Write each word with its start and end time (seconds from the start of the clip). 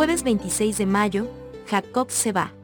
Jueves 0.00 0.22
26 0.22 0.78
de 0.78 0.86
mayo, 0.86 1.26
Jacob 1.66 2.10
se 2.10 2.32
va. 2.32 2.54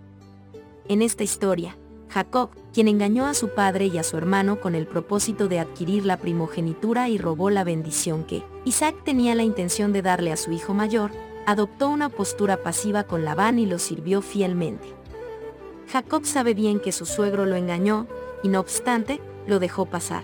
En 0.89 1.03
esta 1.03 1.23
historia, 1.23 1.77
Jacob, 2.09 2.49
quien 2.73 2.89
engañó 2.89 3.27
a 3.27 3.35
su 3.35 3.51
padre 3.51 3.85
y 3.85 3.99
a 3.99 4.05
su 4.05 4.17
hermano 4.17 4.59
con 4.59 4.75
el 4.75 4.87
propósito 4.87 5.47
de 5.47 5.59
adquirir 5.59 6.07
la 6.07 6.17
primogenitura 6.17 7.11
y 7.11 7.19
robó 7.19 7.51
la 7.51 7.63
bendición 7.63 8.25
que 8.25 8.43
Isaac 8.65 8.97
tenía 9.05 9.35
la 9.35 9.43
intención 9.43 9.93
de 9.93 10.01
darle 10.01 10.33
a 10.33 10.39
su 10.39 10.51
hijo 10.51 10.73
mayor, 10.73 11.11
adoptó 11.45 11.91
una 11.91 12.09
postura 12.09 12.63
pasiva 12.63 13.03
con 13.03 13.27
Labán 13.27 13.59
y 13.59 13.67
lo 13.67 13.79
sirvió 13.79 14.23
fielmente. 14.23 14.89
Jacob 15.93 16.25
sabe 16.25 16.55
bien 16.55 16.81
que 16.81 16.91
su 16.91 17.05
suegro 17.05 17.45
lo 17.45 17.57
engañó, 17.57 18.07
y 18.43 18.49
no 18.49 18.61
obstante, 18.61 19.21
lo 19.47 19.59
dejó 19.59 19.85
pasar. 19.85 20.23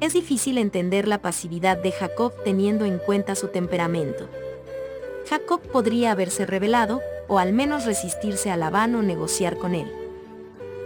Es 0.00 0.14
difícil 0.14 0.56
entender 0.56 1.06
la 1.06 1.20
pasividad 1.20 1.76
de 1.76 1.92
Jacob 1.92 2.32
teniendo 2.44 2.86
en 2.86 2.96
cuenta 2.96 3.34
su 3.34 3.48
temperamento. 3.48 4.26
Jacob 5.28 5.60
podría 5.60 6.12
haberse 6.12 6.46
rebelado, 6.46 7.02
o 7.28 7.38
al 7.38 7.52
menos 7.52 7.84
resistirse 7.84 8.50
a 8.50 8.56
Labán 8.56 8.94
o 8.94 9.02
negociar 9.02 9.58
con 9.58 9.74
él. 9.74 9.92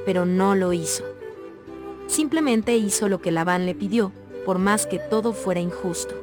Pero 0.04 0.26
no 0.26 0.56
lo 0.56 0.72
hizo. 0.72 1.04
Simplemente 2.08 2.76
hizo 2.76 3.08
lo 3.08 3.20
que 3.20 3.30
Labán 3.30 3.66
le 3.66 3.76
pidió, 3.76 4.10
por 4.44 4.58
más 4.58 4.86
que 4.86 4.98
todo 4.98 5.32
fuera 5.32 5.60
injusto. 5.60 6.14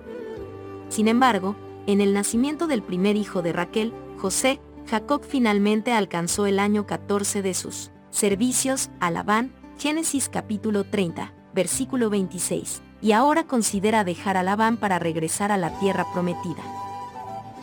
Sin 0.89 1.07
embargo, 1.07 1.55
en 1.87 2.01
el 2.01 2.13
nacimiento 2.13 2.67
del 2.67 2.83
primer 2.83 3.15
hijo 3.15 3.41
de 3.41 3.53
Raquel, 3.53 3.93
José, 4.17 4.59
Jacob 4.89 5.21
finalmente 5.25 5.93
alcanzó 5.93 6.45
el 6.45 6.59
año 6.59 6.85
14 6.85 7.41
de 7.41 7.53
sus 7.53 7.91
servicios 8.09 8.89
a 8.99 9.11
Labán, 9.11 9.53
Génesis 9.77 10.27
capítulo 10.27 10.83
30, 10.83 11.31
versículo 11.53 12.09
26, 12.09 12.81
y 13.01 13.13
ahora 13.13 13.45
considera 13.45 14.03
dejar 14.03 14.35
a 14.35 14.43
Labán 14.43 14.75
para 14.75 14.99
regresar 14.99 15.53
a 15.53 15.57
la 15.57 15.79
tierra 15.79 16.05
prometida. 16.11 16.88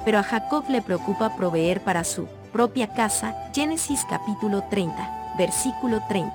Pero 0.07 0.21
a 0.21 0.23
Jacob 0.23 0.62
le 0.69 0.83
preocupa 0.83 1.35
proveer 1.35 1.83
para 1.83 2.05
su 2.05 2.29
propia 2.53 2.95
casa, 2.95 3.35
Génesis 3.53 4.07
capítulo 4.09 4.62
30, 4.71 5.35
versículo 5.37 6.01
30. 6.09 6.33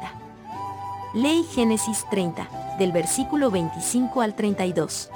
Ley 1.14 1.45
Génesis 1.45 2.05
30, 2.11 2.75
del 2.77 2.92
versículo 2.92 3.49
25 3.49 4.19
al 4.19 4.36
32. 4.36 5.09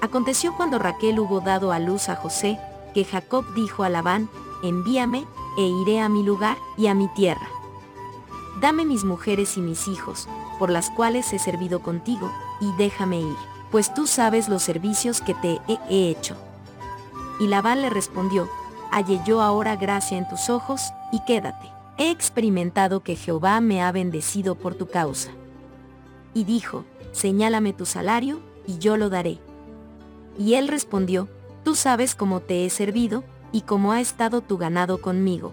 Aconteció 0.00 0.56
cuando 0.56 0.78
Raquel 0.78 1.18
hubo 1.18 1.40
dado 1.40 1.72
a 1.72 1.80
luz 1.80 2.08
a 2.08 2.14
José, 2.14 2.56
que 2.94 3.04
Jacob 3.04 3.44
dijo 3.56 3.82
a 3.82 3.88
Labán, 3.88 4.30
envíame, 4.62 5.26
e 5.58 5.62
iré 5.62 6.00
a 6.00 6.08
mi 6.08 6.22
lugar 6.22 6.56
y 6.76 6.86
a 6.86 6.94
mi 6.94 7.08
tierra. 7.08 7.48
Dame 8.60 8.84
mis 8.84 9.02
mujeres 9.02 9.56
y 9.56 9.60
mis 9.60 9.88
hijos, 9.88 10.28
por 10.60 10.70
las 10.70 10.88
cuales 10.90 11.32
he 11.32 11.40
servido 11.40 11.80
contigo, 11.82 12.30
y 12.60 12.70
déjame 12.78 13.18
ir, 13.18 13.36
pues 13.72 13.92
tú 13.92 14.06
sabes 14.06 14.48
los 14.48 14.62
servicios 14.62 15.20
que 15.20 15.34
te 15.34 15.60
he 15.66 16.10
hecho. 16.10 16.36
Y 17.38 17.48
Labán 17.48 17.82
le 17.82 17.90
respondió, 17.90 18.48
Halle 18.90 19.20
yo 19.26 19.42
ahora 19.42 19.76
gracia 19.76 20.16
en 20.16 20.28
tus 20.28 20.48
ojos, 20.48 20.80
y 21.12 21.20
quédate. 21.26 21.70
He 21.98 22.10
experimentado 22.10 23.02
que 23.02 23.16
Jehová 23.16 23.60
me 23.60 23.82
ha 23.82 23.92
bendecido 23.92 24.54
por 24.54 24.74
tu 24.74 24.86
causa. 24.86 25.30
Y 26.34 26.44
dijo, 26.44 26.84
Señálame 27.12 27.72
tu 27.72 27.86
salario, 27.86 28.40
y 28.66 28.78
yo 28.78 28.96
lo 28.96 29.08
daré. 29.08 29.38
Y 30.38 30.54
él 30.54 30.68
respondió, 30.68 31.28
Tú 31.64 31.74
sabes 31.74 32.14
cómo 32.14 32.40
te 32.40 32.64
he 32.64 32.70
servido, 32.70 33.24
y 33.52 33.62
cómo 33.62 33.92
ha 33.92 34.00
estado 34.00 34.40
tu 34.40 34.58
ganado 34.58 35.00
conmigo. 35.00 35.52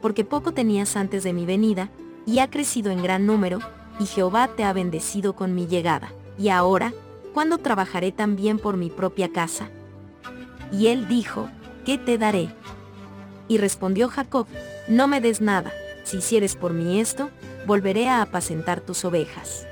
Porque 0.00 0.24
poco 0.24 0.52
tenías 0.52 0.96
antes 0.96 1.22
de 1.24 1.32
mi 1.32 1.46
venida, 1.46 1.90
y 2.26 2.38
ha 2.38 2.50
crecido 2.50 2.90
en 2.90 3.02
gran 3.02 3.26
número, 3.26 3.58
y 3.98 4.06
Jehová 4.06 4.48
te 4.48 4.64
ha 4.64 4.72
bendecido 4.72 5.34
con 5.34 5.54
mi 5.54 5.66
llegada. 5.66 6.12
Y 6.38 6.48
ahora, 6.48 6.92
¿cuándo 7.34 7.58
trabajaré 7.58 8.12
también 8.12 8.58
por 8.58 8.76
mi 8.76 8.90
propia 8.90 9.32
casa? 9.32 9.68
Y 10.72 10.88
él 10.88 11.06
dijo, 11.06 11.48
¿qué 11.84 11.98
te 11.98 12.18
daré? 12.18 12.48
Y 13.46 13.58
respondió 13.58 14.08
Jacob, 14.08 14.46
no 14.88 15.06
me 15.06 15.20
des 15.20 15.40
nada, 15.40 15.72
si 16.04 16.18
hicieres 16.18 16.56
por 16.56 16.72
mí 16.72 17.00
esto, 17.00 17.30
volveré 17.66 18.08
a 18.08 18.22
apacentar 18.22 18.80
tus 18.80 19.04
ovejas. 19.04 19.66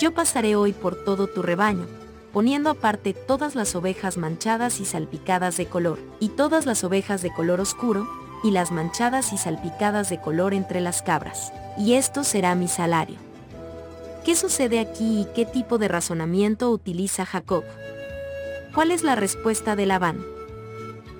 Yo 0.00 0.12
pasaré 0.12 0.56
hoy 0.56 0.72
por 0.72 1.04
todo 1.04 1.28
tu 1.28 1.42
rebaño, 1.42 1.86
poniendo 2.32 2.70
aparte 2.70 3.14
todas 3.14 3.54
las 3.54 3.74
ovejas 3.74 4.16
manchadas 4.16 4.80
y 4.80 4.84
salpicadas 4.84 5.56
de 5.56 5.66
color, 5.66 5.98
y 6.18 6.30
todas 6.30 6.66
las 6.66 6.82
ovejas 6.82 7.22
de 7.22 7.32
color 7.32 7.60
oscuro, 7.60 8.08
y 8.42 8.50
las 8.50 8.72
manchadas 8.72 9.32
y 9.32 9.38
salpicadas 9.38 10.10
de 10.10 10.20
color 10.20 10.52
entre 10.52 10.80
las 10.80 11.02
cabras, 11.02 11.52
y 11.78 11.94
esto 11.94 12.24
será 12.24 12.54
mi 12.54 12.68
salario. 12.68 13.16
¿Qué 14.24 14.34
sucede 14.34 14.80
aquí 14.80 15.20
y 15.20 15.28
qué 15.34 15.46
tipo 15.46 15.78
de 15.78 15.88
razonamiento 15.88 16.70
utiliza 16.70 17.24
Jacob? 17.24 17.64
¿Cuál 18.74 18.90
es 18.90 19.02
la 19.02 19.14
respuesta 19.14 19.76
de 19.76 19.84
Labán? 19.84 20.24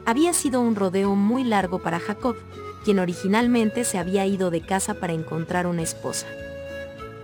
Había 0.07 0.33
sido 0.33 0.63
un 0.63 0.75
rodeo 0.75 1.15
muy 1.15 1.45
largo 1.45 1.81
para 1.81 2.01
Jacob, 2.01 2.35
quien 2.83 2.99
originalmente 2.99 3.85
se 3.85 3.99
había 3.99 4.25
ido 4.25 4.51
de 4.51 4.63
casa 4.63 4.95
para 4.95 5.13
encontrar 5.13 5.67
una 5.67 5.83
esposa. 5.83 6.27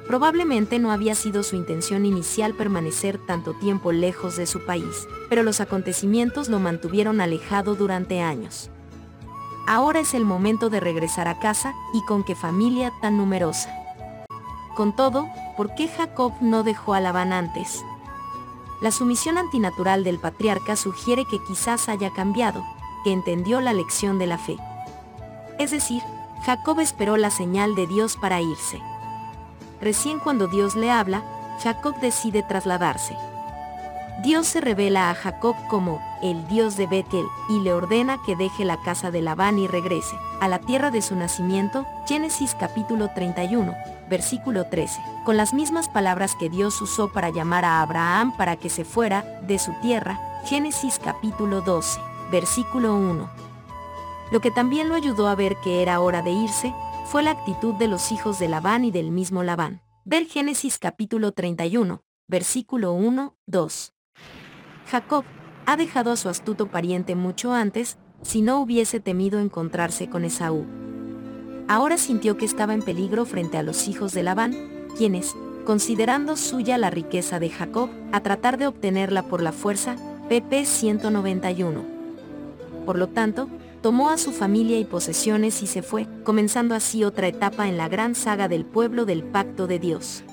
Probablemente 0.06 0.78
no 0.78 0.92
había 0.92 1.14
sido 1.14 1.42
su 1.42 1.56
intención 1.56 2.04
inicial 2.04 2.52
permanecer 2.52 3.18
tanto 3.26 3.54
tiempo 3.54 3.90
lejos 3.90 4.36
de 4.36 4.46
su 4.46 4.66
país, 4.66 5.08
pero 5.30 5.42
los 5.42 5.62
acontecimientos 5.62 6.50
lo 6.50 6.60
mantuvieron 6.60 7.22
alejado 7.22 7.74
durante 7.74 8.20
años. 8.20 8.68
Ahora 9.66 10.00
es 10.00 10.12
el 10.12 10.26
momento 10.26 10.68
de 10.68 10.80
regresar 10.80 11.26
a 11.26 11.38
casa 11.38 11.72
y 11.94 12.04
con 12.04 12.22
qué 12.22 12.34
familia 12.34 12.92
tan 13.00 13.16
numerosa. 13.16 13.70
Con 14.76 14.94
todo, 14.94 15.26
¿por 15.56 15.74
qué 15.74 15.88
Jacob 15.88 16.34
no 16.42 16.64
dejó 16.64 16.92
a 16.92 17.00
Labán 17.00 17.32
antes? 17.32 17.82
La 18.80 18.92
sumisión 18.92 19.38
antinatural 19.38 20.04
del 20.04 20.18
patriarca 20.18 20.76
sugiere 20.76 21.24
que 21.24 21.42
quizás 21.42 21.88
haya 21.88 22.12
cambiado, 22.12 22.64
que 23.02 23.12
entendió 23.12 23.60
la 23.60 23.72
lección 23.72 24.18
de 24.18 24.26
la 24.26 24.38
fe. 24.38 24.56
Es 25.58 25.72
decir, 25.72 26.02
Jacob 26.44 26.78
esperó 26.80 27.16
la 27.16 27.30
señal 27.30 27.74
de 27.74 27.86
Dios 27.86 28.16
para 28.16 28.40
irse. 28.40 28.80
Recién 29.80 30.20
cuando 30.20 30.46
Dios 30.46 30.76
le 30.76 30.90
habla, 30.90 31.22
Jacob 31.62 31.98
decide 32.00 32.42
trasladarse. 32.42 33.16
Dios 34.20 34.48
se 34.48 34.60
revela 34.60 35.10
a 35.10 35.14
Jacob 35.14 35.54
como 35.68 36.02
el 36.22 36.48
Dios 36.48 36.76
de 36.76 36.88
Betel 36.88 37.24
y 37.48 37.60
le 37.60 37.72
ordena 37.72 38.18
que 38.26 38.34
deje 38.34 38.64
la 38.64 38.76
casa 38.82 39.12
de 39.12 39.22
Labán 39.22 39.60
y 39.60 39.68
regrese 39.68 40.16
a 40.40 40.48
la 40.48 40.58
tierra 40.58 40.90
de 40.90 41.02
su 41.02 41.14
nacimiento, 41.14 41.86
Génesis 42.08 42.56
capítulo 42.58 43.10
31, 43.14 43.76
versículo 44.10 44.66
13, 44.68 45.00
con 45.24 45.36
las 45.36 45.54
mismas 45.54 45.88
palabras 45.88 46.34
que 46.34 46.50
Dios 46.50 46.82
usó 46.82 47.12
para 47.12 47.30
llamar 47.30 47.64
a 47.64 47.80
Abraham 47.80 48.36
para 48.36 48.56
que 48.56 48.70
se 48.70 48.84
fuera 48.84 49.22
de 49.42 49.60
su 49.60 49.72
tierra, 49.82 50.18
Génesis 50.44 50.98
capítulo 50.98 51.60
12, 51.60 52.00
versículo 52.32 52.96
1. 52.96 53.30
Lo 54.32 54.40
que 54.40 54.50
también 54.50 54.88
lo 54.88 54.96
ayudó 54.96 55.28
a 55.28 55.36
ver 55.36 55.54
que 55.62 55.80
era 55.80 56.00
hora 56.00 56.22
de 56.22 56.32
irse, 56.32 56.74
fue 57.06 57.22
la 57.22 57.30
actitud 57.30 57.74
de 57.74 57.86
los 57.86 58.10
hijos 58.10 58.40
de 58.40 58.48
Labán 58.48 58.84
y 58.84 58.90
del 58.90 59.12
mismo 59.12 59.44
Labán. 59.44 59.80
Ver 60.04 60.26
Génesis 60.26 60.78
capítulo 60.78 61.30
31, 61.30 62.02
versículo 62.26 62.92
1, 62.94 63.36
2. 63.46 63.94
Jacob 64.90 65.24
ha 65.66 65.76
dejado 65.76 66.12
a 66.12 66.16
su 66.16 66.30
astuto 66.30 66.68
pariente 66.68 67.14
mucho 67.14 67.52
antes, 67.52 67.98
si 68.22 68.40
no 68.40 68.60
hubiese 68.60 69.00
temido 69.00 69.38
encontrarse 69.38 70.08
con 70.08 70.24
Esaú. 70.24 70.64
Ahora 71.68 71.98
sintió 71.98 72.38
que 72.38 72.46
estaba 72.46 72.72
en 72.72 72.80
peligro 72.80 73.26
frente 73.26 73.58
a 73.58 73.62
los 73.62 73.86
hijos 73.86 74.12
de 74.12 74.22
Labán, 74.22 74.56
quienes, 74.96 75.36
considerando 75.66 76.36
suya 76.36 76.78
la 76.78 76.88
riqueza 76.88 77.38
de 77.38 77.50
Jacob, 77.50 77.90
a 78.12 78.22
tratar 78.22 78.56
de 78.56 78.66
obtenerla 78.66 79.24
por 79.24 79.42
la 79.42 79.52
fuerza, 79.52 79.96
pp 80.30 80.64
191. 80.64 81.84
Por 82.86 82.96
lo 82.96 83.08
tanto, 83.08 83.50
tomó 83.82 84.08
a 84.08 84.16
su 84.16 84.32
familia 84.32 84.78
y 84.78 84.86
posesiones 84.86 85.62
y 85.62 85.66
se 85.66 85.82
fue, 85.82 86.06
comenzando 86.24 86.74
así 86.74 87.04
otra 87.04 87.28
etapa 87.28 87.68
en 87.68 87.76
la 87.76 87.88
gran 87.88 88.14
saga 88.14 88.48
del 88.48 88.64
pueblo 88.64 89.04
del 89.04 89.22
pacto 89.22 89.66
de 89.66 89.78
Dios. 89.78 90.24